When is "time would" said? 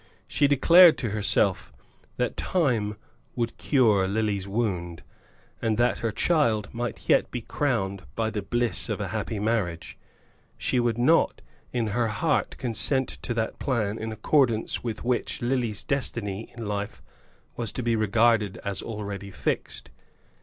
2.35-3.57